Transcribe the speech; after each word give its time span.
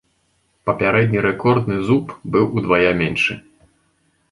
Папярэдні 0.69 1.19
рэкордны 1.27 1.77
зуб 1.91 2.17
быў 2.37 2.51
удвая 2.63 2.91
меншы. 3.05 3.33